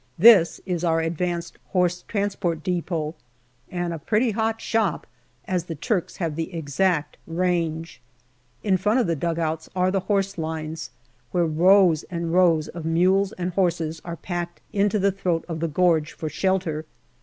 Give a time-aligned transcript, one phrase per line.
[0.17, 3.13] This is our advanced Horse Transport depot,
[3.69, 5.05] and a pretty hot shop,
[5.45, 8.01] as the Turks have the exact range.
[8.63, 10.89] In front of the dugouts are the horse lines,
[11.29, 15.67] where rows and rows of mules and horses are packed into the throat of the
[15.67, 16.85] gorge for shelter.